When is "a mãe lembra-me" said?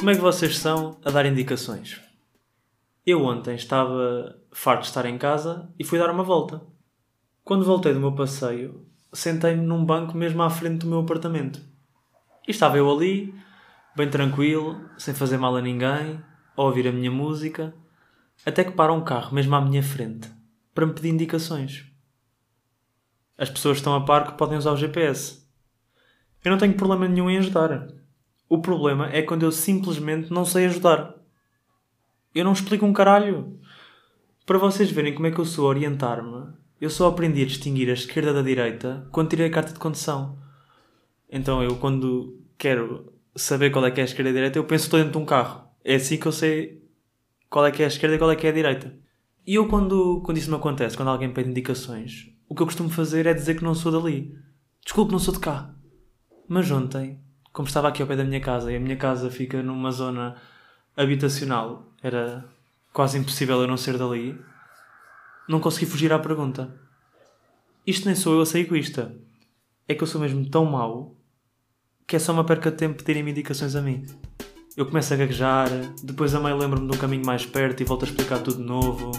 76.34-76.88